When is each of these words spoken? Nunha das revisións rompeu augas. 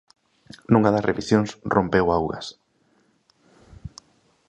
Nunha 0.71 0.93
das 0.93 1.07
revisións 1.09 1.49
rompeu 1.75 2.05
augas. 2.09 2.47